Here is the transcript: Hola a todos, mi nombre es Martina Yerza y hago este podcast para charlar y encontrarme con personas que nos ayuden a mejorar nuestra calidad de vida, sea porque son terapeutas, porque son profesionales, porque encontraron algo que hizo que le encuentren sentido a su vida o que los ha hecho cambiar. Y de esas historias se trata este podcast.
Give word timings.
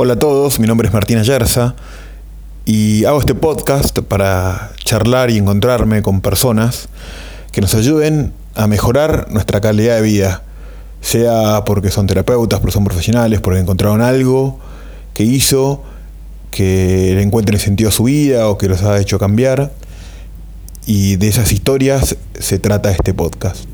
Hola 0.00 0.12
a 0.12 0.18
todos, 0.20 0.60
mi 0.60 0.68
nombre 0.68 0.86
es 0.86 0.94
Martina 0.94 1.24
Yerza 1.24 1.74
y 2.64 3.04
hago 3.04 3.18
este 3.18 3.34
podcast 3.34 3.98
para 3.98 4.70
charlar 4.84 5.28
y 5.28 5.38
encontrarme 5.38 6.02
con 6.02 6.20
personas 6.20 6.88
que 7.50 7.60
nos 7.60 7.74
ayuden 7.74 8.32
a 8.54 8.68
mejorar 8.68 9.26
nuestra 9.28 9.60
calidad 9.60 9.96
de 9.96 10.02
vida, 10.02 10.44
sea 11.00 11.64
porque 11.66 11.90
son 11.90 12.06
terapeutas, 12.06 12.60
porque 12.60 12.74
son 12.74 12.84
profesionales, 12.84 13.40
porque 13.40 13.58
encontraron 13.58 14.00
algo 14.00 14.60
que 15.14 15.24
hizo 15.24 15.82
que 16.52 17.14
le 17.16 17.22
encuentren 17.22 17.58
sentido 17.58 17.88
a 17.88 17.92
su 17.92 18.04
vida 18.04 18.46
o 18.46 18.56
que 18.56 18.68
los 18.68 18.84
ha 18.84 19.00
hecho 19.00 19.18
cambiar. 19.18 19.72
Y 20.86 21.16
de 21.16 21.26
esas 21.26 21.50
historias 21.50 22.16
se 22.38 22.60
trata 22.60 22.92
este 22.92 23.14
podcast. 23.14 23.64